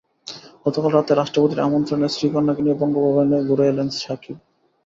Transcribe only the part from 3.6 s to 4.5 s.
এলেন সাকিব।